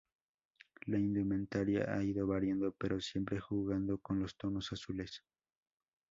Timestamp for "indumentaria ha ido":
0.97-2.25